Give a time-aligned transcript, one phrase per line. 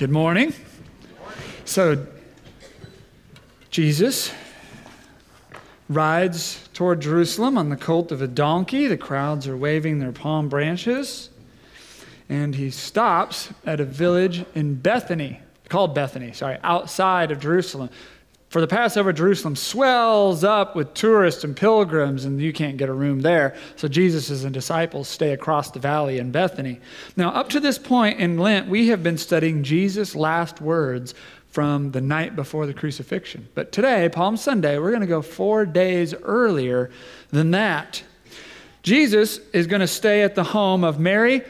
[0.00, 0.54] Good morning.
[1.66, 2.06] So,
[3.68, 4.32] Jesus
[5.90, 8.86] rides toward Jerusalem on the colt of a donkey.
[8.86, 11.28] The crowds are waving their palm branches.
[12.30, 17.90] And he stops at a village in Bethany, called Bethany, sorry, outside of Jerusalem.
[18.50, 22.92] For the Passover, Jerusalem swells up with tourists and pilgrims, and you can't get a
[22.92, 23.54] room there.
[23.76, 26.80] So Jesus and disciples stay across the valley in Bethany.
[27.16, 31.14] Now, up to this point in Lent, we have been studying Jesus' last words
[31.46, 33.48] from the night before the crucifixion.
[33.54, 36.90] But today, Palm Sunday, we're going to go four days earlier
[37.30, 38.02] than that.
[38.82, 41.42] Jesus is going to stay at the home of Mary,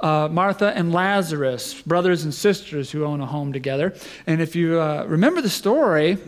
[0.00, 3.94] uh, Martha and Lazarus, brothers and sisters who own a home together.
[4.26, 6.18] And if you uh, remember the story,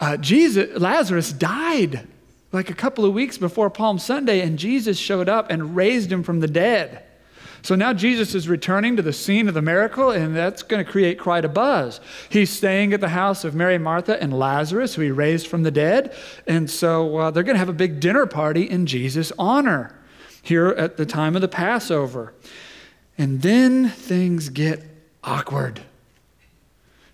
[0.00, 2.06] uh, Jesus, Lazarus died
[2.50, 6.22] like a couple of weeks before Palm Sunday, and Jesus showed up and raised him
[6.22, 7.04] from the dead.
[7.62, 10.90] So now Jesus is returning to the scene of the miracle, and that's going to
[10.90, 12.00] create quite a buzz.
[12.28, 15.70] He's staying at the house of Mary, Martha, and Lazarus, who he raised from the
[15.70, 16.14] dead.
[16.48, 19.96] And so uh, they're going to have a big dinner party in Jesus' honor
[20.42, 22.34] here at the time of the Passover.
[23.18, 24.82] And then things get
[25.22, 25.80] awkward.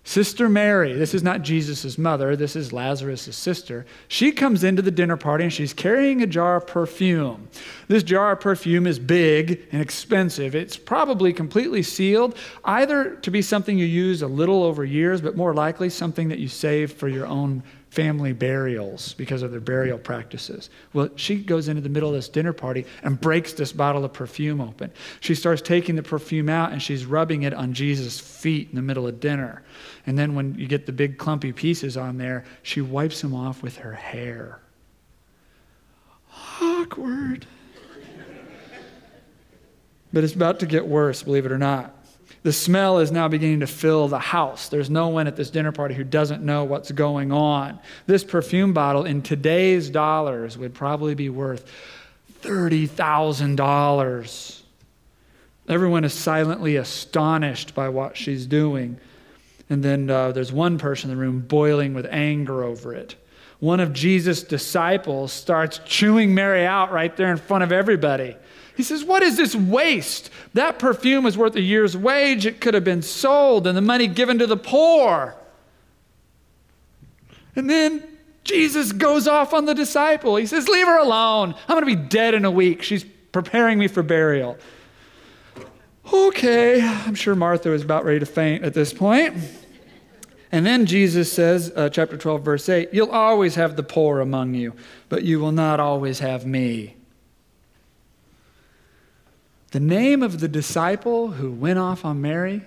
[0.09, 3.85] Sister Mary, this is not Jesus' mother, this is Lazarus' sister.
[4.07, 7.47] She comes into the dinner party and she's carrying a jar of perfume.
[7.87, 10.55] This jar of perfume is big and expensive.
[10.55, 15.37] It's probably completely sealed, either to be something you use a little over years, but
[15.37, 19.97] more likely something that you save for your own family burials because of their burial
[19.97, 20.69] practices.
[20.93, 24.13] Well, she goes into the middle of this dinner party and breaks this bottle of
[24.13, 24.91] perfume open.
[25.21, 28.81] She starts taking the perfume out and she's rubbing it on Jesus' feet in the
[28.81, 29.63] middle of dinner.
[30.05, 33.63] And then when you get the big clumpy pieces on there, she wipes them off
[33.63, 34.59] with her hair.
[36.61, 37.47] Awkward.
[40.13, 41.95] but it's about to get worse, believe it or not.
[42.43, 44.69] The smell is now beginning to fill the house.
[44.69, 47.79] There's no one at this dinner party who doesn't know what's going on.
[48.07, 51.69] This perfume bottle, in today's dollars, would probably be worth
[52.41, 54.61] $30,000.
[55.67, 58.97] Everyone is silently astonished by what she's doing.
[59.69, 63.15] And then uh, there's one person in the room boiling with anger over it.
[63.59, 68.37] One of Jesus' disciples starts chewing Mary out right there in front of everybody.
[68.79, 70.29] He says, What is this waste?
[70.53, 72.45] That perfume is worth a year's wage.
[72.45, 75.35] It could have been sold and the money given to the poor.
[77.57, 78.01] And then
[78.45, 80.37] Jesus goes off on the disciple.
[80.37, 81.55] He says, Leave her alone.
[81.67, 82.81] I'm going to be dead in a week.
[82.81, 83.03] She's
[83.33, 84.57] preparing me for burial.
[86.13, 89.35] Okay, I'm sure Martha was about ready to faint at this point.
[90.53, 94.53] And then Jesus says, uh, chapter 12, verse 8, You'll always have the poor among
[94.53, 94.73] you,
[95.09, 96.95] but you will not always have me.
[99.71, 102.63] The name of the disciple who went off on Mary?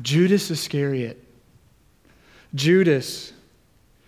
[0.00, 1.24] Judas Iscariot.
[2.54, 3.32] Judas,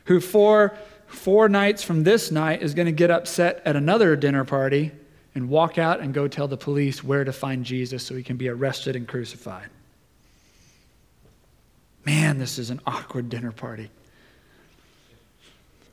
[0.04, 4.44] who four, four nights from this night is going to get upset at another dinner
[4.44, 4.92] party
[5.34, 8.36] and walk out and go tell the police where to find Jesus so he can
[8.36, 9.68] be arrested and crucified.
[12.04, 13.90] Man, this is an awkward dinner party.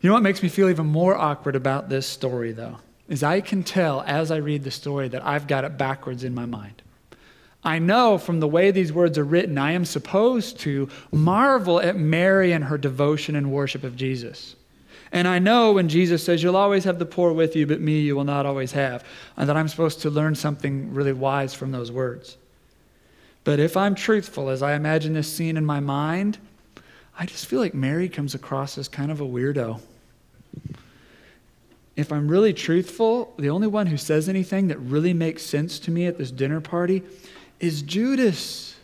[0.02, 2.78] You know what makes me feel even more awkward about this story, though?
[3.08, 6.36] Is I can tell as I read the story that I've got it backwards in
[6.36, 6.82] my mind.
[7.64, 11.98] I know from the way these words are written, I am supposed to marvel at
[11.98, 14.56] Mary and her devotion and worship of Jesus.
[15.12, 18.00] And I know when Jesus says, You'll always have the poor with you, but me
[18.00, 19.04] you will not always have,
[19.36, 22.38] and that I'm supposed to learn something really wise from those words.
[23.44, 26.38] But if I'm truthful, as I imagine this scene in my mind,
[27.18, 29.80] I just feel like Mary comes across as kind of a weirdo.
[31.98, 35.92] If I'm really truthful, the only one who says anything that really makes sense to
[35.92, 37.04] me at this dinner party
[37.60, 38.76] is Judas.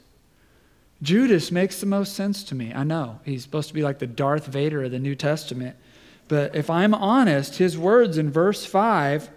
[1.03, 2.73] Judas makes the most sense to me.
[2.73, 5.75] I know he's supposed to be like the Darth Vader of the New Testament.
[6.27, 9.29] But if I'm honest, his words in verse 5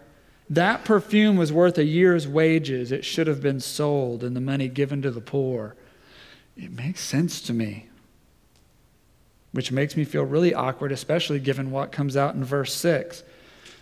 [0.49, 2.93] that perfume was worth a year's wages.
[2.93, 5.75] It should have been sold and the money given to the poor.
[6.57, 7.89] It makes sense to me,
[9.53, 13.25] which makes me feel really awkward, especially given what comes out in verse 6.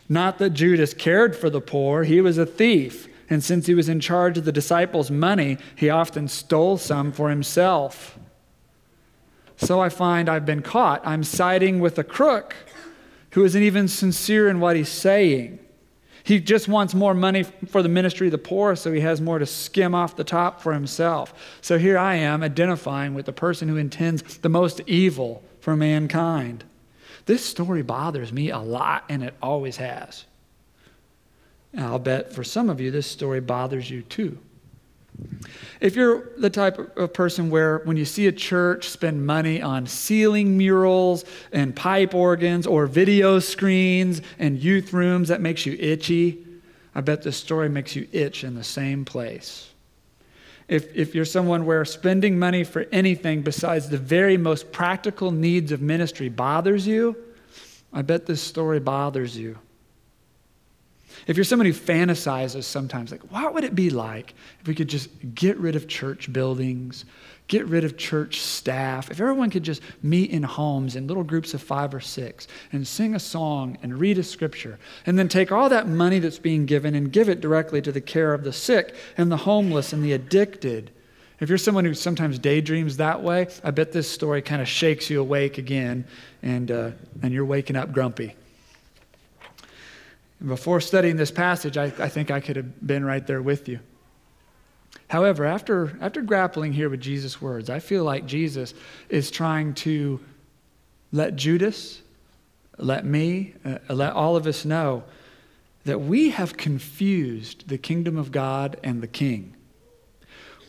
[0.08, 3.08] Not that Judas cared for the poor, he was a thief.
[3.30, 7.30] And since he was in charge of the disciples' money, he often stole some for
[7.30, 8.18] himself.
[9.56, 11.00] So I find I've been caught.
[11.06, 12.54] I'm siding with a crook
[13.30, 15.58] who isn't even sincere in what he's saying.
[16.22, 19.38] He just wants more money for the ministry of the poor, so he has more
[19.38, 21.58] to skim off the top for himself.
[21.60, 26.64] So here I am identifying with the person who intends the most evil for mankind.
[27.26, 30.24] This story bothers me a lot, and it always has.
[31.72, 34.38] And I'll bet for some of you, this story bothers you too.
[35.80, 39.86] If you're the type of person where when you see a church spend money on
[39.86, 46.44] ceiling murals and pipe organs or video screens and youth rooms, that makes you itchy.
[46.94, 49.73] I bet this story makes you itch in the same place.
[50.66, 55.72] If, if you're someone where spending money for anything besides the very most practical needs
[55.72, 57.16] of ministry bothers you,
[57.92, 59.58] I bet this story bothers you.
[61.26, 64.88] If you're someone who fantasizes sometimes, like, what would it be like if we could
[64.88, 67.04] just get rid of church buildings,
[67.48, 71.54] get rid of church staff, if everyone could just meet in homes in little groups
[71.54, 75.52] of five or six and sing a song and read a scripture, and then take
[75.52, 78.52] all that money that's being given and give it directly to the care of the
[78.52, 80.90] sick and the homeless and the addicted.
[81.40, 85.10] If you're someone who sometimes daydreams that way, I bet this story kind of shakes
[85.10, 86.06] you awake again
[86.42, 86.90] and, uh,
[87.22, 88.34] and you're waking up grumpy.
[90.46, 93.80] Before studying this passage, I, I think I could have been right there with you.
[95.08, 98.74] However, after, after grappling here with Jesus' words, I feel like Jesus
[99.08, 100.20] is trying to
[101.12, 102.02] let Judas,
[102.78, 105.04] let me, uh, let all of us know
[105.84, 109.54] that we have confused the kingdom of God and the king.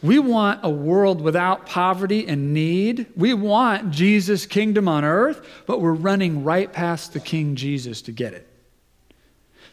[0.03, 3.07] We want a world without poverty and need.
[3.15, 8.11] We want Jesus' kingdom on earth, but we're running right past the King Jesus to
[8.11, 8.47] get it.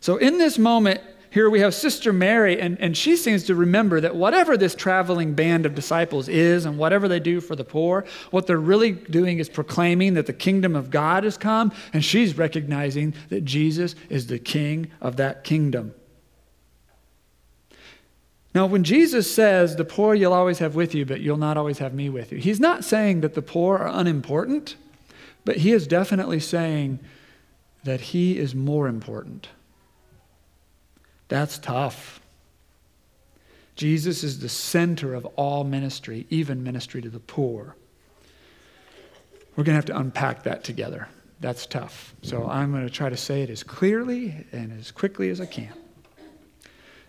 [0.03, 1.01] So, in this moment,
[1.31, 5.35] here we have Sister Mary, and, and she seems to remember that whatever this traveling
[5.35, 9.39] band of disciples is and whatever they do for the poor, what they're really doing
[9.39, 14.27] is proclaiming that the kingdom of God has come, and she's recognizing that Jesus is
[14.27, 15.95] the king of that kingdom.
[18.57, 21.79] Now, when Jesus says, The poor you'll always have with you, but you'll not always
[21.79, 24.75] have me with you, he's not saying that the poor are unimportant,
[25.45, 26.99] but he is definitely saying
[27.85, 29.47] that he is more important.
[31.33, 32.21] That's tough.
[33.75, 37.75] Jesus is the center of all ministry, even ministry to the poor.
[39.57, 41.09] We're going to have to unpack that together.
[41.41, 42.15] That's tough.
[42.21, 45.47] So I'm going to try to say it as clearly and as quickly as I
[45.47, 45.73] can.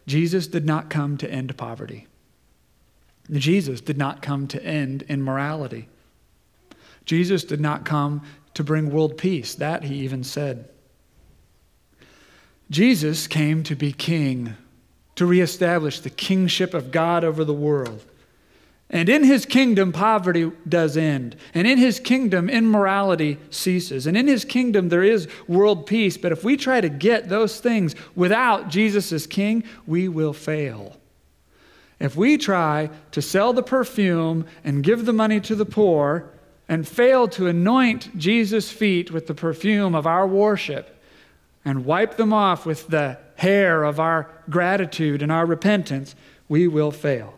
[0.08, 2.08] Jesus did not come to end poverty.
[3.30, 5.90] Jesus did not come to end immorality.
[7.04, 8.22] Jesus did not come
[8.54, 9.54] to bring world peace.
[9.56, 10.70] That he even said.
[12.70, 14.56] Jesus came to be king,
[15.16, 18.04] to reestablish the kingship of God over the world.
[18.90, 21.36] And in his kingdom, poverty does end.
[21.56, 24.06] And in his kingdom, immorality ceases.
[24.06, 26.16] And in his kingdom, there is world peace.
[26.16, 30.98] But if we try to get those things without Jesus as king, we will fail.
[32.00, 36.30] If we try to sell the perfume and give the money to the poor
[36.70, 40.93] and fail to anoint Jesus' feet with the perfume of our worship,
[41.66, 46.16] and wipe them off with the hair of our gratitude and our repentance,
[46.48, 47.34] we will fail.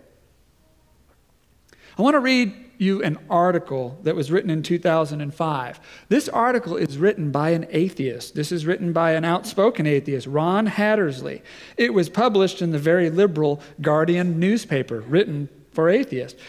[1.97, 5.79] I want to read you an article that was written in 2005.
[6.09, 8.35] This article is written by an atheist.
[8.35, 11.41] This is written by an outspoken atheist, Roy Hattersley.
[11.77, 16.39] It was published in the very liberal Guardian newspaper, written for atheists.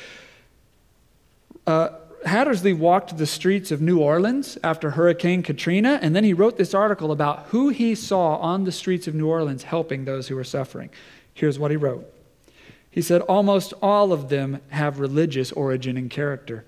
[1.67, 1.91] Uh,
[2.27, 6.75] Hattersley walked the streets of New Orleans after Hurricane Katrina, and then he wrote this
[6.75, 10.45] article about who he saw on the streets of New Orleans helping those who were
[10.45, 10.91] suffering.
[11.33, 12.13] Here's what he wrote
[12.91, 16.65] He said, Almost all of them have religious origin and character.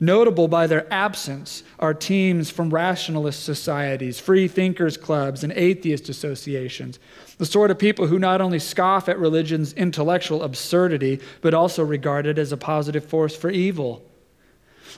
[0.00, 6.98] Notable by their absence are teams from rationalist societies, free thinkers clubs, and atheist associations.
[7.38, 12.26] The sort of people who not only scoff at religion's intellectual absurdity, but also regard
[12.26, 14.02] it as a positive force for evil.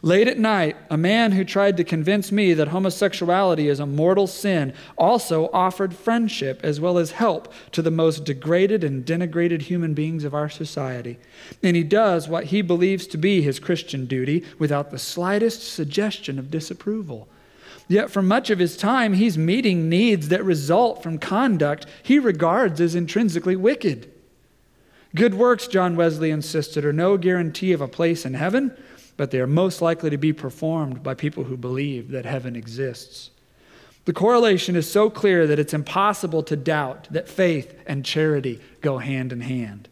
[0.03, 4.27] Late at night, a man who tried to convince me that homosexuality is a mortal
[4.27, 9.95] sin also offered friendship as well as help to the most degraded and denigrated human
[9.95, 11.19] beings of our society.
[11.63, 16.39] And he does what he believes to be his Christian duty without the slightest suggestion
[16.39, 17.29] of disapproval.
[17.89, 22.81] Yet, for much of his time, he's meeting needs that result from conduct he regards
[22.81, 24.13] as intrinsically wicked.
[25.15, 28.77] Good works, John Wesley insisted, are no guarantee of a place in heaven
[29.17, 33.31] but they are most likely to be performed by people who believe that heaven exists.
[34.05, 38.99] The correlation is so clear that it's impossible to doubt that faith and charity go
[38.99, 39.89] hand in hand.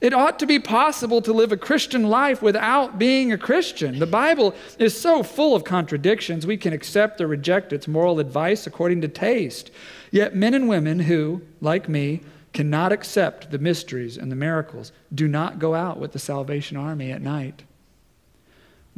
[0.00, 3.98] It ought to be possible to live a Christian life without being a Christian.
[3.98, 8.66] The Bible is so full of contradictions, we can accept or reject its moral advice
[8.66, 9.70] according to taste.
[10.10, 12.20] Yet, men and women who, like me,
[12.54, 17.12] cannot accept the mysteries and the miracles do not go out with the Salvation Army
[17.12, 17.64] at night.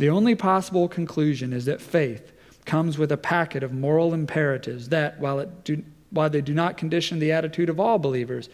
[0.03, 2.33] The only possible conclusion is that faith
[2.65, 7.21] comes with a packet of moral imperatives that, while, do, while they do not condition
[7.21, 8.49] the attitude of all believers,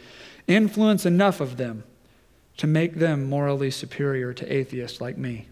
[0.47, 1.85] influence enough of them
[2.59, 5.49] to make them morally superior to atheists like me.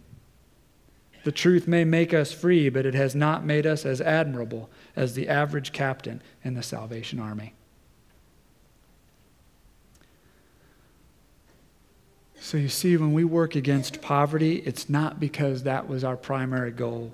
[1.25, 5.15] The truth may make us free, but it has not made us as admirable as
[5.15, 7.55] the average captain in the Salvation Army.
[12.41, 16.71] So you see, when we work against poverty, it's not because that was our primary
[16.71, 17.11] goal.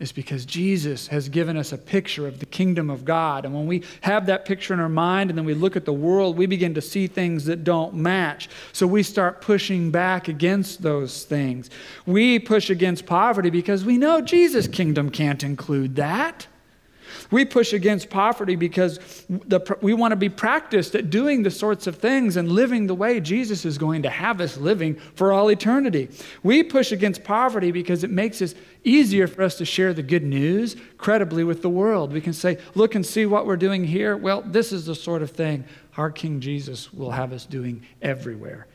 [0.00, 3.44] It's because Jesus has given us a picture of the kingdom of God.
[3.44, 5.92] And when we have that picture in our mind and then we look at the
[5.92, 8.48] world, we begin to see things that don't match.
[8.72, 11.70] So we start pushing back against those things.
[12.06, 16.48] We push against poverty because we know Jesus' kingdom can't include that.
[17.30, 21.86] We push against poverty because the, we want to be practiced at doing the sorts
[21.86, 25.50] of things and living the way Jesus is going to have us living for all
[25.50, 26.08] eternity.
[26.42, 28.54] We push against poverty because it makes it
[28.84, 32.12] easier for us to share the good news credibly with the world.
[32.12, 34.16] We can say, look and see what we're doing here.
[34.16, 35.64] Well, this is the sort of thing
[35.96, 38.66] our King Jesus will have us doing everywhere.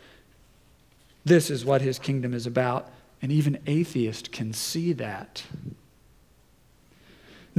[1.25, 2.91] This is what his kingdom is about.
[3.22, 5.43] And even atheists can see that.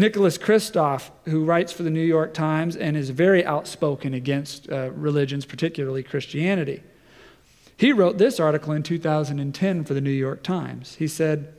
[0.01, 4.91] Nicholas Kristof, who writes for the New York Times and is very outspoken against uh,
[4.93, 6.83] religions, particularly Christianity,
[7.77, 10.95] he wrote this article in 2010 for the New York Times.
[10.97, 11.55] He said,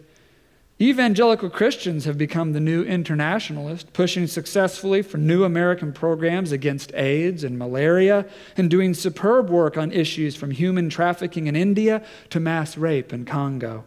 [0.81, 7.43] Evangelical Christians have become the new internationalist, pushing successfully for new American programs against AIDS
[7.43, 8.25] and malaria,
[8.57, 13.23] and doing superb work on issues from human trafficking in India to mass rape in
[13.23, 13.83] Congo.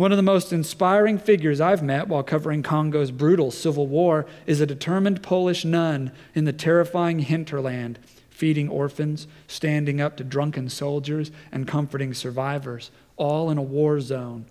[0.00, 4.58] One of the most inspiring figures I've met while covering Congo's brutal civil war is
[4.58, 7.98] a determined Polish nun in the terrifying hinterland,
[8.30, 14.46] feeding orphans, standing up to drunken soldiers, and comforting survivors, all in a war zone.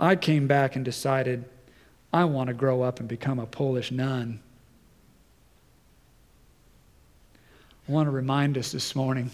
[0.00, 1.44] I came back and decided
[2.10, 4.40] I want to grow up and become a Polish nun.
[7.86, 9.32] I want to remind us this morning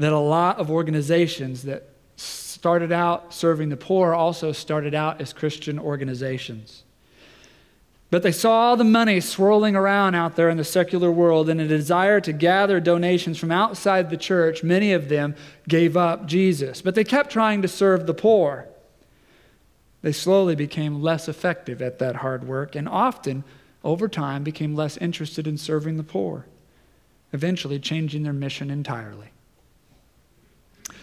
[0.00, 1.84] that a lot of organizations that
[2.60, 6.82] started out serving the poor also started out as Christian organizations.
[8.10, 11.58] But they saw all the money swirling around out there in the secular world and
[11.58, 14.62] a desire to gather donations from outside the church.
[14.62, 15.36] Many of them
[15.68, 18.68] gave up Jesus, but they kept trying to serve the poor.
[20.02, 23.42] They slowly became less effective at that hard work and often,
[23.82, 26.44] over time, became less interested in serving the poor,
[27.32, 29.30] eventually changing their mission entirely.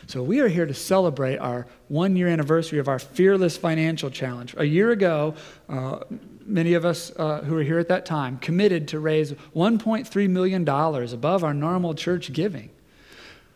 [0.07, 4.55] So, we are here to celebrate our one year anniversary of our Fearless Financial Challenge.
[4.57, 5.35] A year ago,
[5.67, 5.99] uh,
[6.45, 10.67] many of us uh, who were here at that time committed to raise $1.3 million
[10.67, 12.69] above our normal church giving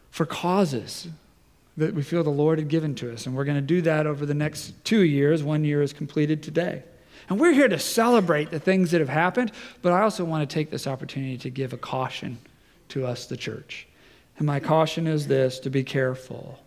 [0.10, 1.08] for causes
[1.78, 3.26] that we feel the Lord had given to us.
[3.26, 5.42] And we're going to do that over the next two years.
[5.42, 6.84] One year is completed today.
[7.30, 10.54] And we're here to celebrate the things that have happened, but I also want to
[10.54, 12.40] take this opportunity to give a caution
[12.90, 13.88] to us, the church.
[14.38, 16.60] And my caution is this to be careful.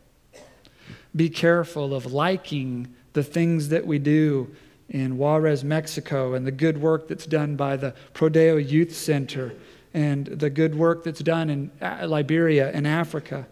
[1.17, 4.55] Be careful of liking the things that we do
[4.89, 9.55] in Juarez, Mexico, and the good work that's done by the Prodeo Youth Center,
[9.93, 13.47] and the good work that's done in Liberia and Africa.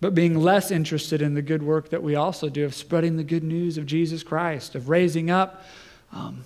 [0.00, 3.24] But being less interested in the good work that we also do of spreading the
[3.24, 5.64] good news of Jesus Christ, of raising up
[6.12, 6.44] um,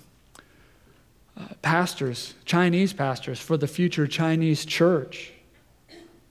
[1.35, 5.33] uh, pastors, Chinese pastors, for the future Chinese church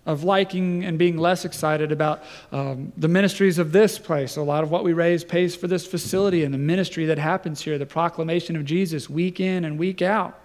[0.06, 2.22] of liking and being less excited about
[2.52, 4.36] um, the ministries of this place.
[4.36, 7.60] A lot of what we raise pays for this facility and the ministry that happens
[7.60, 10.38] here, the proclamation of Jesus week in and week out.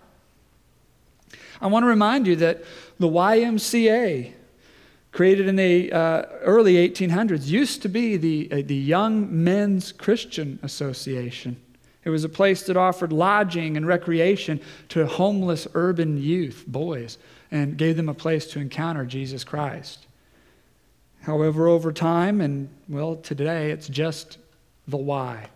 [1.62, 2.63] I want to remind you that
[2.98, 4.34] the YMCA,
[5.12, 10.58] created in the uh, early 1800s, used to be the, uh, the Young Men's Christian
[10.63, 11.62] Association.
[12.03, 17.20] It was a place that offered lodging and recreation to homeless urban youth, boys
[17.51, 20.08] and gave them a place to encounter Jesus Christ.
[21.22, 24.38] However, over time, and well, today, it's just
[24.88, 25.48] the Y.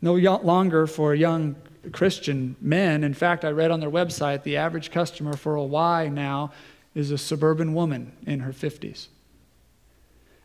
[0.00, 1.56] No longer for young
[1.92, 3.02] Christian men.
[3.02, 6.52] In fact, I read on their website the average customer for a Y now
[6.94, 9.08] is a suburban woman in her 50s.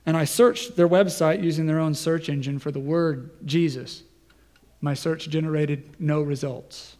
[0.05, 4.03] And I searched their website using their own search engine for the word Jesus.
[4.81, 6.95] My search generated no results.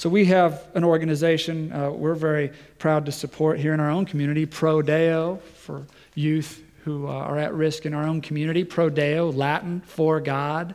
[0.00, 4.06] So we have an organization uh, we're very proud to support here in our own
[4.06, 8.64] community, Pro Deo, for youth who uh, are at risk in our own community.
[8.64, 10.74] Pro Deo, Latin, for God.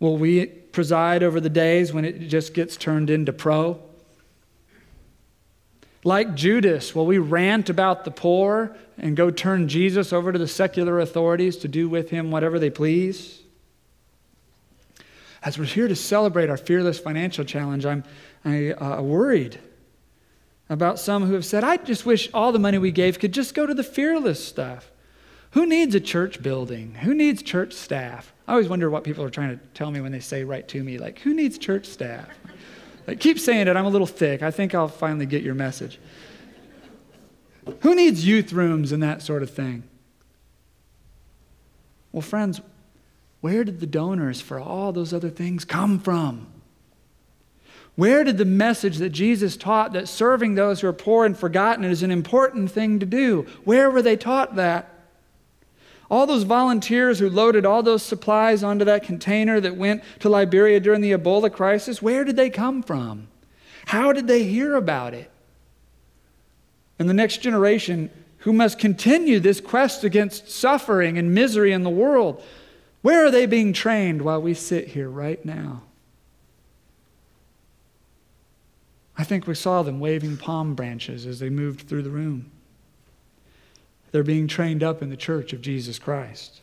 [0.00, 3.78] Will we preside over the days when it just gets turned into pro?
[6.02, 10.48] Like Judas, will we rant about the poor and go turn Jesus over to the
[10.48, 13.41] secular authorities to do with him whatever they please?
[15.44, 18.04] As we're here to celebrate our fearless financial challenge, I'm
[18.44, 19.58] I, uh, worried
[20.68, 23.54] about some who have said, I just wish all the money we gave could just
[23.54, 24.90] go to the fearless stuff.
[25.52, 26.94] Who needs a church building?
[26.94, 28.32] Who needs church staff?
[28.48, 30.82] I always wonder what people are trying to tell me when they say right to
[30.82, 32.28] me, like, who needs church staff?
[33.06, 33.76] Like, keep saying it.
[33.76, 34.42] I'm a little thick.
[34.42, 35.98] I think I'll finally get your message.
[37.80, 39.82] Who needs youth rooms and that sort of thing?
[42.12, 42.60] Well, friends,
[43.42, 46.46] where did the donors for all those other things come from?
[47.96, 51.84] Where did the message that Jesus taught that serving those who are poor and forgotten
[51.84, 53.44] is an important thing to do?
[53.64, 54.88] Where were they taught that?
[56.08, 60.78] All those volunteers who loaded all those supplies onto that container that went to Liberia
[60.78, 63.26] during the Ebola crisis, where did they come from?
[63.86, 65.30] How did they hear about it?
[66.96, 68.08] And the next generation
[68.38, 72.40] who must continue this quest against suffering and misery in the world,
[73.02, 75.82] where are they being trained while we sit here right now?
[79.18, 82.50] I think we saw them waving palm branches as they moved through the room.
[84.10, 86.60] They're being trained up in the church of Jesus Christ.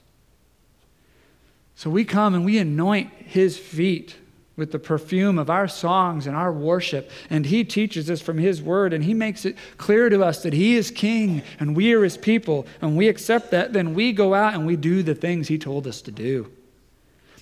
[1.75, 4.15] So we come and we anoint his feet
[4.59, 7.09] with the perfume of our songs and our worship.
[7.29, 10.53] And he teaches us from his word and he makes it clear to us that
[10.53, 12.67] he is king and we are his people.
[12.81, 15.87] And we accept that, then we go out and we do the things he told
[15.87, 16.51] us to do.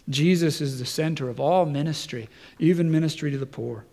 [0.07, 3.83] Jesus is the center of all ministry, even ministry to the poor.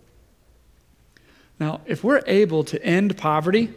[1.59, 3.73] Now, if we're able to end poverty,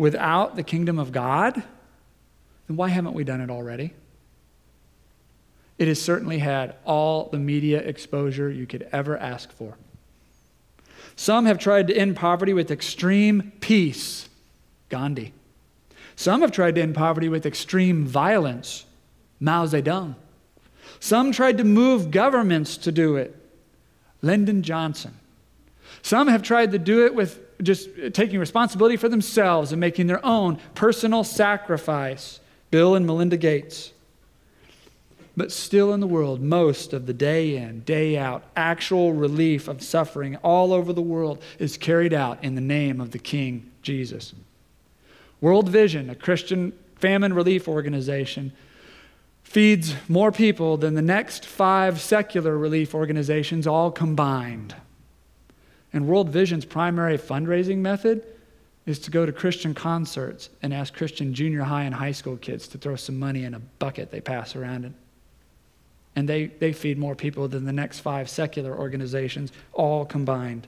[0.00, 1.62] without the kingdom of God,
[2.66, 3.92] then why haven't we done it already?
[5.80, 9.78] It has certainly had all the media exposure you could ever ask for.
[11.16, 14.28] Some have tried to end poverty with extreme peace,
[14.90, 15.32] Gandhi.
[16.16, 18.84] Some have tried to end poverty with extreme violence,
[19.40, 20.16] Mao Zedong.
[20.98, 23.34] Some tried to move governments to do it,
[24.20, 25.14] Lyndon Johnson.
[26.02, 30.24] Some have tried to do it with just taking responsibility for themselves and making their
[30.26, 32.38] own personal sacrifice.
[32.70, 33.94] Bill and Melinda Gates.
[35.36, 39.82] But still in the world, most of the day in, day out, actual relief of
[39.82, 44.34] suffering all over the world is carried out in the name of the King Jesus.
[45.40, 48.52] World Vision, a Christian famine relief organization,
[49.42, 54.74] feeds more people than the next five secular relief organizations all combined.
[55.92, 58.24] And World Vision's primary fundraising method
[58.86, 62.68] is to go to Christian concerts and ask Christian junior high and high school kids
[62.68, 64.84] to throw some money in a bucket they pass around.
[64.84, 64.94] And,
[66.16, 70.66] and they, they feed more people than the next five secular organizations, all combined.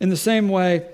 [0.00, 0.88] In the same way,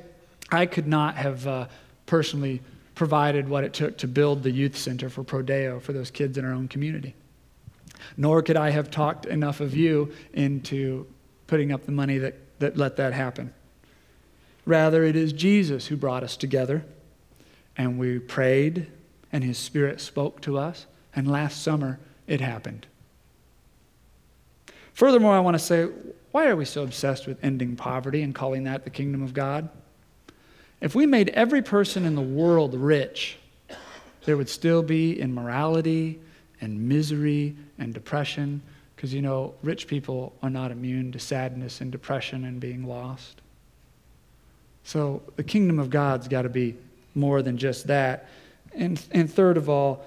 [0.50, 1.68] I could not have uh,
[2.06, 2.60] personally
[2.94, 6.44] provided what it took to build the youth center for Prodeo for those kids in
[6.44, 7.14] our own community.
[8.16, 11.06] Nor could I have talked enough of you into
[11.46, 13.54] putting up the money that, that let that happen.
[14.66, 16.84] Rather, it is Jesus who brought us together,
[17.76, 18.88] and we prayed,
[19.32, 20.86] and His Spirit spoke to us,
[21.18, 22.86] and last summer it happened.
[24.94, 25.88] Furthermore, I want to say,
[26.30, 29.68] why are we so obsessed with ending poverty and calling that the kingdom of God?
[30.80, 33.36] If we made every person in the world rich,
[34.26, 36.20] there would still be immorality
[36.60, 38.62] and misery and depression
[38.94, 43.40] because, you know, rich people are not immune to sadness and depression and being lost.
[44.84, 46.76] So the kingdom of God's got to be
[47.16, 48.28] more than just that.
[48.72, 50.04] And, and third of all,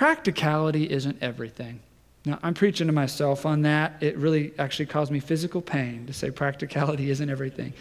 [0.00, 1.78] practicality isn't everything.
[2.24, 4.02] Now, I'm preaching to myself on that.
[4.02, 7.74] It really actually caused me physical pain to say practicality isn't everything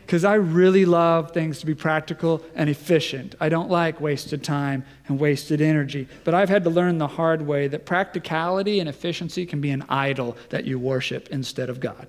[0.00, 3.34] because I really love things to be practical and efficient.
[3.38, 6.08] I don't like wasted time and wasted energy.
[6.24, 9.84] But I've had to learn the hard way that practicality and efficiency can be an
[9.90, 12.06] idol that you worship instead of God.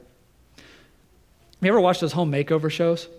[1.59, 3.09] You ever watch those home makeover shows?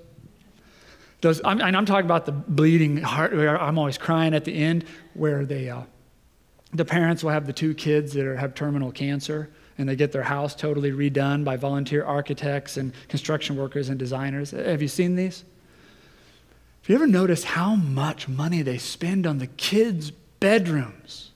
[1.21, 4.87] Those, I'm, and I'm talking about the bleeding heart, I'm always crying at the end,
[5.13, 5.83] where they, uh,
[6.73, 10.13] the parents will have the two kids that are, have terminal cancer and they get
[10.13, 14.51] their house totally redone by volunteer architects and construction workers and designers.
[14.51, 15.43] Have you seen these?
[16.83, 21.31] Have you ever noticed how much money they spend on the kids' bedrooms?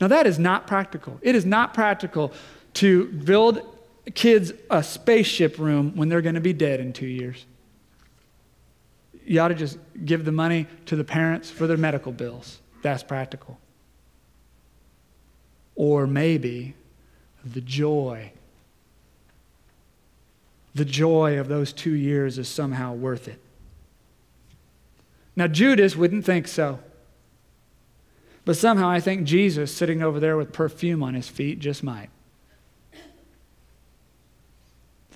[0.00, 1.18] Now, that is not practical.
[1.22, 2.32] It is not practical
[2.74, 3.62] to build
[4.14, 7.46] kids a spaceship room when they're going to be dead in two years.
[9.24, 12.58] You ought to just give the money to the parents for their medical bills.
[12.84, 13.58] That's practical.
[15.74, 16.74] Or maybe
[17.42, 18.30] the joy.
[20.74, 23.40] The joy of those two years is somehow worth it.
[25.34, 26.78] Now, Judas wouldn't think so.
[28.44, 32.10] But somehow I think Jesus, sitting over there with perfume on his feet, just might.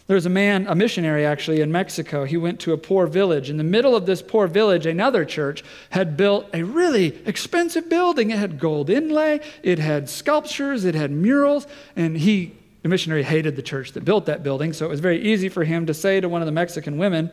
[0.08, 2.24] There's a man, a missionary actually, in Mexico.
[2.24, 3.50] He went to a poor village.
[3.50, 8.30] In the middle of this poor village, another church had built a really expensive building.
[8.30, 13.54] It had gold inlay, it had sculptures, it had murals, and he, the missionary, hated
[13.54, 16.20] the church that built that building, so it was very easy for him to say
[16.20, 17.30] to one of the Mexican women,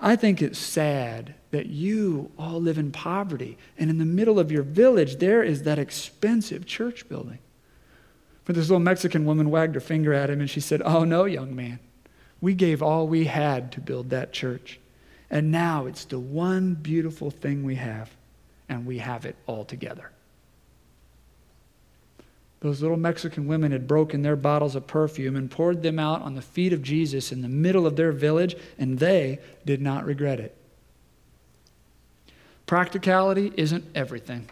[0.00, 4.52] I think it's sad that you all live in poverty, and in the middle of
[4.52, 7.38] your village, there is that expensive church building.
[8.46, 11.24] But this little Mexican woman wagged her finger at him and she said, Oh, no,
[11.24, 11.80] young man.
[12.40, 14.78] We gave all we had to build that church.
[15.28, 18.10] And now it's the one beautiful thing we have,
[18.68, 20.10] and we have it all together.
[22.60, 26.36] Those little Mexican women had broken their bottles of perfume and poured them out on
[26.36, 30.38] the feet of Jesus in the middle of their village, and they did not regret
[30.38, 30.56] it.
[32.66, 34.48] Practicality isn't everything.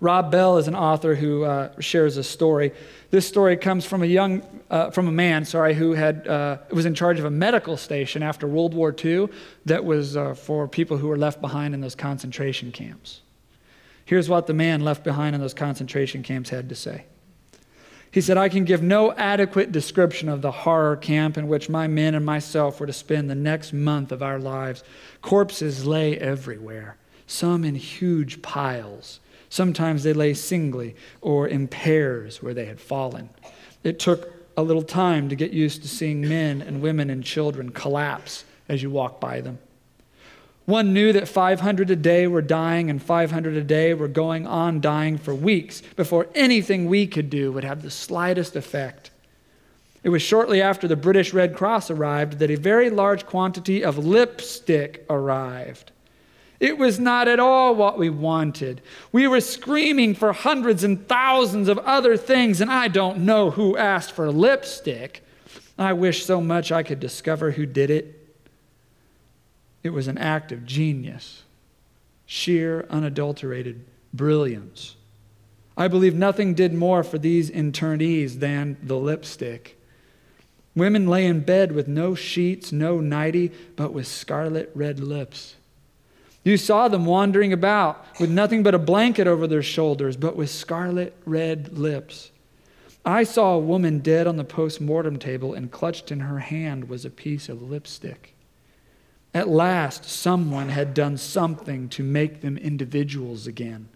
[0.00, 2.72] Rob Bell is an author who uh, shares a story.
[3.10, 6.84] This story comes from a young, uh, from a man, sorry, who had uh, was
[6.84, 9.28] in charge of a medical station after World War II
[9.64, 13.20] that was uh, for people who were left behind in those concentration camps.
[14.04, 17.04] Here's what the man left behind in those concentration camps had to say.
[18.10, 21.86] He said, I can give no adequate description of the horror camp in which my
[21.86, 24.84] men and myself were to spend the next month of our lives.
[25.22, 29.20] Corpses lay everywhere, some in huge piles
[29.56, 33.30] Sometimes they lay singly or in pairs where they had fallen.
[33.82, 37.70] It took a little time to get used to seeing men and women and children
[37.70, 39.58] collapse as you walk by them.
[40.66, 44.82] One knew that 500 a day were dying and 500 a day were going on
[44.82, 49.10] dying for weeks before anything we could do would have the slightest effect.
[50.02, 53.96] It was shortly after the British Red Cross arrived that a very large quantity of
[53.96, 55.92] lipstick arrived.
[56.58, 58.80] It was not at all what we wanted.
[59.12, 63.76] We were screaming for hundreds and thousands of other things, and I don't know who
[63.76, 65.22] asked for lipstick.
[65.78, 68.26] I wish so much I could discover who did it.
[69.82, 71.42] It was an act of genius,
[72.24, 74.96] sheer, unadulterated brilliance.
[75.76, 79.78] I believe nothing did more for these internees than the lipstick.
[80.74, 85.56] Women lay in bed with no sheets, no nightie, but with scarlet red lips.
[86.46, 90.48] You saw them wandering about with nothing but a blanket over their shoulders, but with
[90.48, 92.30] scarlet red lips.
[93.04, 96.88] I saw a woman dead on the post mortem table, and clutched in her hand
[96.88, 98.36] was a piece of lipstick.
[99.34, 103.88] At last, someone had done something to make them individuals again.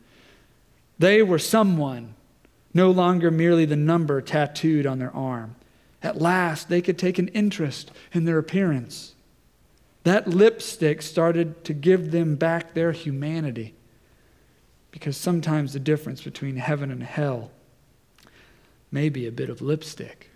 [0.98, 2.16] They were someone,
[2.74, 5.54] no longer merely the number tattooed on their arm.
[6.02, 9.14] At last, they could take an interest in their appearance.
[10.04, 13.74] That lipstick started to give them back their humanity.
[14.90, 17.50] Because sometimes the difference between heaven and hell
[18.90, 20.30] may be a bit of lipstick.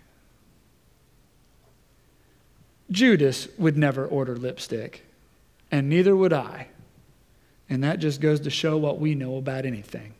[2.89, 5.03] Judas would never order lipstick,
[5.71, 6.67] and neither would I.
[7.69, 10.13] And that just goes to show what we know about anything.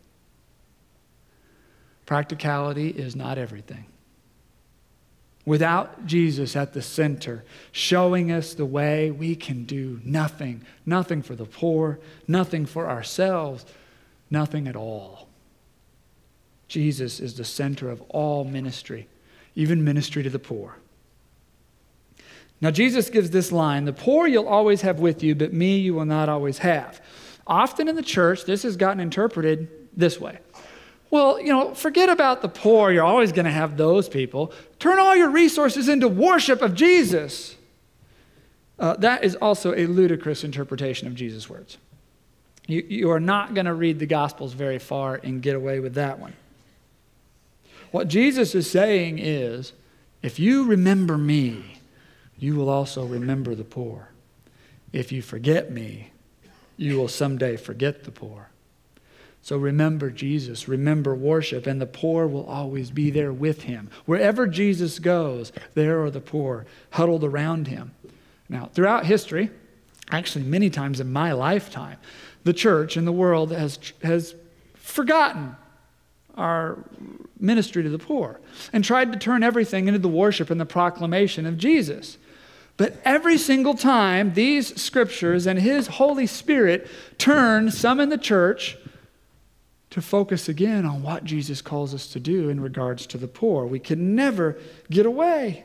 [2.06, 3.86] Practicality is not everything
[5.46, 11.36] without Jesus at the center, showing us the way we can do nothing, nothing for
[11.36, 13.66] the poor, nothing for ourselves,
[14.30, 15.30] nothing at all.
[16.68, 19.08] Jesus is the center of all ministry,
[19.54, 20.78] even ministry to the poor.
[22.62, 25.94] Now, Jesus gives this line The poor you'll always have with you, but me you
[25.94, 27.02] will not always have.
[27.46, 30.40] Often in the church, this has gotten interpreted this way
[31.16, 32.92] well, you know, forget about the poor.
[32.92, 34.52] You're always going to have those people.
[34.80, 37.56] Turn all your resources into worship of Jesus.
[38.78, 41.78] Uh, that is also a ludicrous interpretation of Jesus' words.
[42.68, 45.94] You, you are not going to read the Gospels very far and get away with
[45.94, 46.34] that one.
[47.92, 49.72] What Jesus is saying is
[50.22, 51.80] if you remember me,
[52.38, 54.10] you will also remember the poor.
[54.92, 56.12] If you forget me,
[56.76, 58.50] you will someday forget the poor.
[59.46, 63.92] So remember Jesus, remember worship, and the poor will always be there with him.
[64.08, 67.92] Wherever Jesus goes, there are the poor huddled around him.
[68.50, 69.52] Now, throughout history,
[70.10, 72.00] actually, many times in my lifetime,
[72.44, 74.34] the church and the world has, has
[74.74, 75.56] forgotten
[76.34, 76.80] our
[77.40, 78.40] ministry to the poor
[78.74, 82.18] and tried to turn everything into the worship and the proclamation of Jesus.
[82.78, 88.80] But every single time, these scriptures and His Holy Spirit turn some in the church
[89.96, 93.66] to focus again on what Jesus calls us to do in regards to the poor.
[93.66, 94.58] We can never
[94.92, 95.64] get away.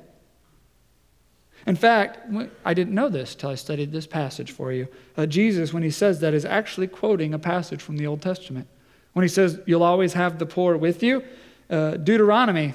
[1.66, 2.21] In fact,
[2.64, 4.87] I didn't know this till I studied this passage for you.
[5.16, 8.69] Uh, Jesus, when he says that, is actually quoting a passage from the Old Testament.
[9.14, 11.25] When he says, You'll always have the poor with you,
[11.69, 12.75] uh, Deuteronomy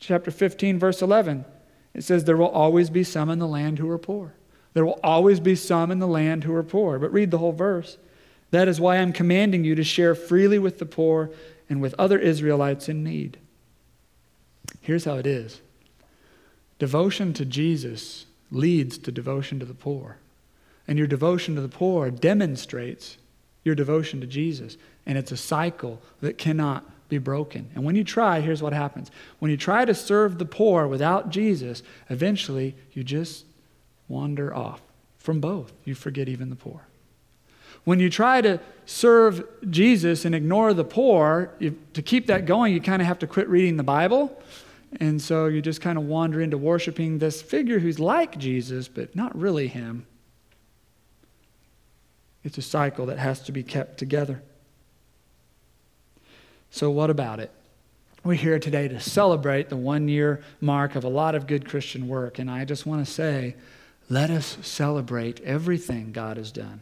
[0.00, 1.44] chapter 15, verse 11.
[1.94, 4.34] It says, There will always be some in the land who are poor.
[4.74, 6.98] There will always be some in the land who are poor.
[6.98, 7.96] But read the whole verse.
[8.50, 11.30] That is why I'm commanding you to share freely with the poor
[11.68, 13.38] and with other Israelites in need.
[14.80, 15.60] Here's how it is
[16.78, 20.18] devotion to Jesus leads to devotion to the poor.
[20.88, 23.16] And your devotion to the poor demonstrates
[23.64, 24.76] your devotion to Jesus.
[25.04, 27.68] And it's a cycle that cannot be broken.
[27.74, 29.10] And when you try, here's what happens.
[29.38, 33.44] When you try to serve the poor without Jesus, eventually you just
[34.08, 34.80] wander off
[35.18, 35.72] from both.
[35.84, 36.85] You forget even the poor.
[37.86, 42.74] When you try to serve Jesus and ignore the poor, you, to keep that going,
[42.74, 44.42] you kind of have to quit reading the Bible.
[44.98, 49.14] And so you just kind of wander into worshiping this figure who's like Jesus, but
[49.14, 50.04] not really him.
[52.42, 54.42] It's a cycle that has to be kept together.
[56.70, 57.52] So, what about it?
[58.24, 62.08] We're here today to celebrate the one year mark of a lot of good Christian
[62.08, 62.40] work.
[62.40, 63.54] And I just want to say,
[64.08, 66.80] let us celebrate everything God has done.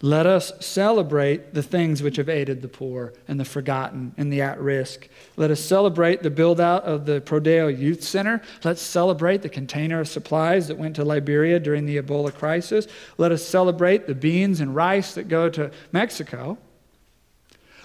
[0.00, 4.42] Let us celebrate the things which have aided the poor and the forgotten and the
[4.42, 5.08] at risk.
[5.36, 8.40] Let us celebrate the build out of the Prodeo Youth Center.
[8.62, 12.86] Let's celebrate the container of supplies that went to Liberia during the Ebola crisis.
[13.16, 16.58] Let us celebrate the beans and rice that go to Mexico.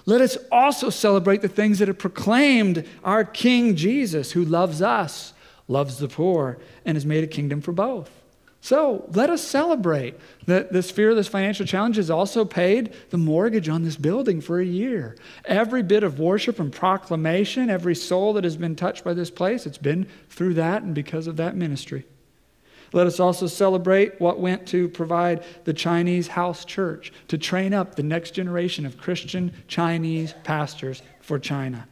[0.06, 5.34] Let us also celebrate the things that have proclaimed our King Jesus, who loves us,
[5.68, 8.23] loves the poor, and has made a kingdom for both.
[8.64, 13.68] So let us celebrate that this fear, this financial challenge has also paid the mortgage
[13.68, 15.18] on this building for a year.
[15.44, 19.66] Every bit of worship and proclamation, every soul that has been touched by this place,
[19.66, 22.06] it's been through that and because of that ministry.
[22.94, 27.96] Let us also celebrate what went to provide the Chinese house church to train up
[27.96, 31.86] the next generation of Christian Chinese pastors for China.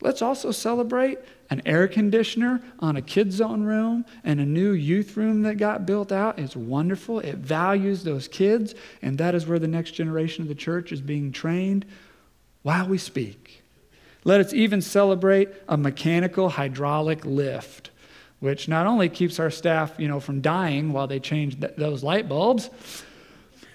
[0.00, 1.18] Let's also celebrate
[1.50, 5.84] an air conditioner on a kids zone room and a new youth room that got
[5.84, 6.38] built out.
[6.38, 7.20] It's wonderful.
[7.20, 11.00] It values those kids, and that is where the next generation of the church is
[11.00, 11.84] being trained
[12.62, 13.62] while we speak.
[14.24, 17.90] Let us even celebrate a mechanical hydraulic lift,
[18.38, 22.02] which not only keeps our staff, you know, from dying while they change th- those
[22.02, 22.70] light bulbs,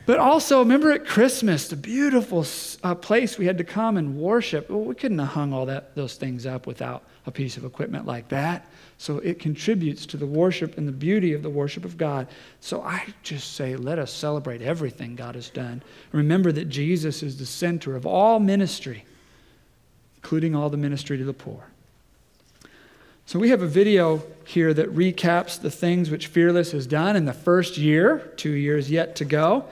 [0.06, 2.46] but also, remember at Christmas, the beautiful
[2.84, 4.70] uh, place we had to come and worship.
[4.70, 8.06] Well, we couldn't have hung all that, those things up without a piece of equipment
[8.06, 8.68] like that.
[8.98, 12.28] So it contributes to the worship and the beauty of the worship of God.
[12.60, 15.82] So I just say, let us celebrate everything God has done.
[16.12, 19.06] Remember that Jesus is the center of all ministry,
[20.18, 21.66] including all the ministry to the poor.
[23.26, 27.26] So we have a video here that recaps the things which Fearless has done in
[27.26, 29.66] the first year, two years yet to go.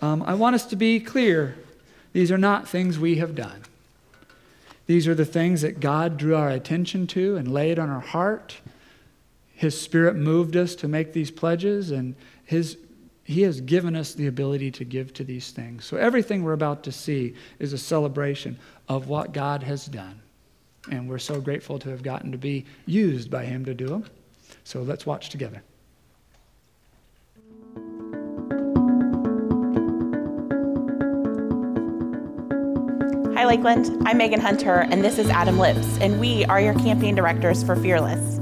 [0.00, 1.56] Um, I want us to be clear
[2.12, 3.62] these are not things we have done.
[4.86, 8.56] These are the things that God drew our attention to and laid on our heart.
[9.54, 12.78] His Spirit moved us to make these pledges, and his,
[13.24, 15.84] He has given us the ability to give to these things.
[15.84, 18.58] So, everything we're about to see is a celebration
[18.88, 20.20] of what God has done.
[20.90, 24.06] And we're so grateful to have gotten to be used by Him to do them.
[24.64, 25.62] So, let's watch together.
[33.38, 34.02] Hi, Lakeland.
[34.04, 37.76] I'm Megan Hunter, and this is Adam Lips, and we are your campaign directors for
[37.76, 38.40] Fearless.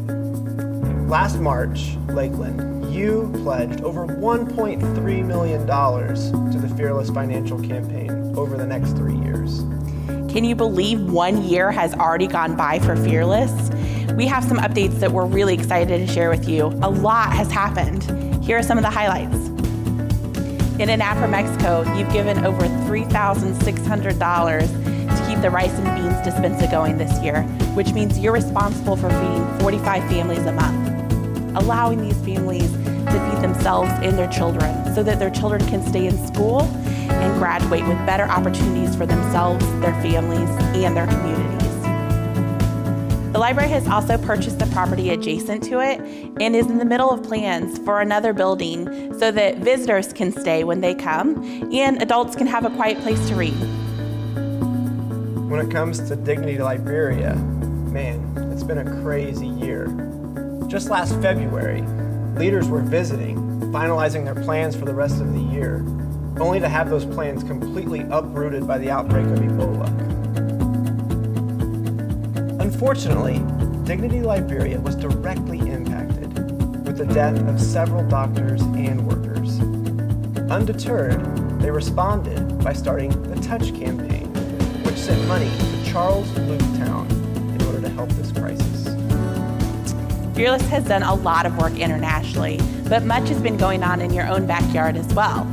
[1.11, 8.65] Last March, Lakeland, you pledged over $1.3 million to the Fearless Financial Campaign over the
[8.65, 9.59] next three years.
[10.33, 13.53] Can you believe one year has already gone by for Fearless?
[14.15, 16.69] We have some updates that we're really excited to share with you.
[16.69, 18.03] A lot has happened.
[18.43, 19.51] Here are some of the highlights.
[20.79, 26.99] In Anapra, Mexico, you've given over $3,600 to keep the rice and beans dispenser going
[26.99, 32.71] this year, which means you're responsible for feeding 45 families a month, allowing these families
[32.71, 37.39] to feed themselves and their children so that their children can stay in school and
[37.39, 41.46] graduate with better opportunities for themselves, their families, and their communities.
[43.37, 46.01] The library has also purchased the property adjacent to it
[46.41, 48.87] and is in the middle of plans for another building
[49.19, 53.29] so that visitors can stay when they come and adults can have a quiet place
[53.29, 53.53] to read.
[55.51, 59.85] When it comes to Dignity Liberia, man, it's been a crazy year.
[60.67, 61.83] Just last February,
[62.39, 63.37] leaders were visiting,
[63.71, 65.85] finalizing their plans for the rest of the year,
[66.41, 70.26] only to have those plans completely uprooted by the outbreak of Ebola.
[72.67, 73.39] Unfortunately,
[73.85, 76.35] Dignity Liberia was directly impacted
[76.85, 79.61] with the death of several doctors and workers.
[80.51, 81.25] Undeterred,
[81.61, 84.27] they responded by starting the Touch campaign,
[84.83, 87.07] which sent money to Charles Luke Town
[87.55, 88.89] in order to help this crisis.
[90.35, 94.13] Fearless has done a lot of work internationally, but much has been going on in
[94.13, 95.45] your own backyard as well.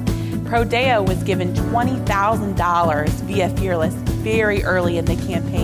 [0.45, 5.62] Prodeo was given $20,000 via Fearless very early in the campaign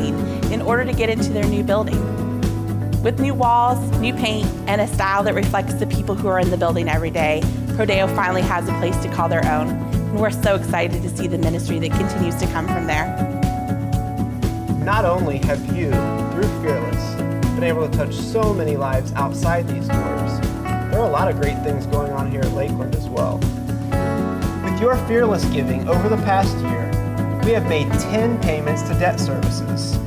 [0.51, 1.99] in order to get into their new building.
[3.03, 6.49] With new walls, new paint, and a style that reflects the people who are in
[6.49, 7.41] the building every day,
[7.77, 9.69] Prodeo finally has a place to call their own.
[9.69, 13.07] And we're so excited to see the ministry that continues to come from there.
[14.83, 15.91] Not only have you,
[16.31, 17.15] through Fearless,
[17.53, 20.41] been able to touch so many lives outside these doors,
[20.89, 23.37] there are a lot of great things going on here at Lakeland as well.
[24.63, 26.87] With your Fearless giving over the past year,
[27.45, 29.97] we have made 10 payments to debt services.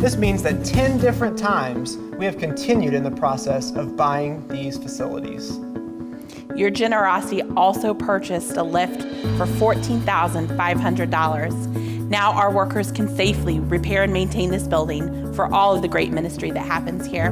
[0.00, 4.78] This means that 10 different times we have continued in the process of buying these
[4.78, 5.58] facilities.
[6.56, 9.02] Your generosity also purchased a lift
[9.36, 12.08] for $14,500.
[12.08, 16.12] Now our workers can safely repair and maintain this building for all of the great
[16.12, 17.28] ministry that happens here.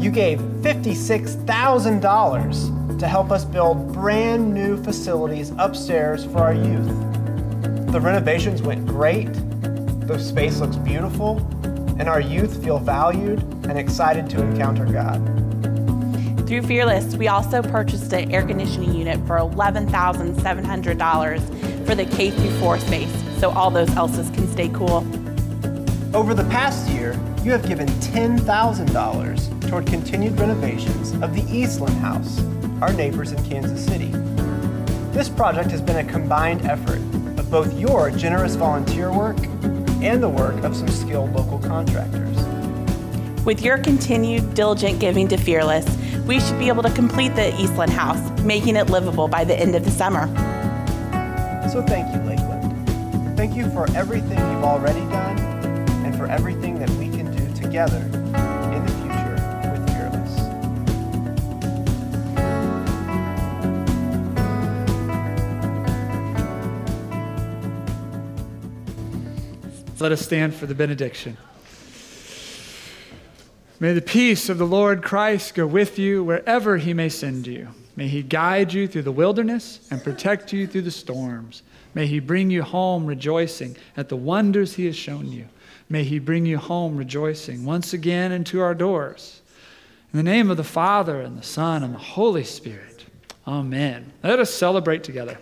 [0.00, 6.88] You gave $56,000 to help us build brand new facilities upstairs for our youth.
[7.92, 9.30] The renovations went great,
[10.06, 11.38] the space looks beautiful,
[11.98, 15.18] and our youth feel valued and excited to encounter God.
[16.46, 22.50] Through Fearless, we also purchased an air conditioning unit for $11,700 for the K through
[22.60, 25.06] 4 space so all those Elsas can stay cool.
[26.16, 27.12] Over the past year,
[27.42, 32.40] you have given $10,000 toward continued renovations of the Eastland House,
[32.80, 34.12] our neighbors in Kansas City.
[35.12, 37.00] This project has been a combined effort
[37.38, 39.36] of both your generous volunteer work
[40.04, 42.36] and the work of some skilled local contractors.
[43.44, 45.86] With your continued diligent giving to Fearless,
[46.26, 49.74] we should be able to complete the Eastland House, making it livable by the end
[49.74, 50.26] of the summer.
[51.70, 53.36] So thank you, Lakeland.
[53.36, 55.38] Thank you for everything you've already done
[56.04, 58.13] and for everything that we can do together
[70.04, 71.38] Let us stand for the benediction.
[73.80, 77.68] May the peace of the Lord Christ go with you wherever he may send you.
[77.96, 81.62] May he guide you through the wilderness and protect you through the storms.
[81.94, 85.46] May he bring you home rejoicing at the wonders he has shown you.
[85.88, 89.40] May he bring you home rejoicing once again into our doors.
[90.12, 93.06] In the name of the Father, and the Son, and the Holy Spirit.
[93.46, 94.12] Amen.
[94.22, 95.38] Let us celebrate together.